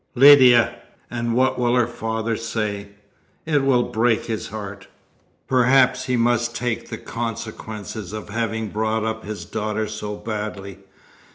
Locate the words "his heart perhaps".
4.25-6.01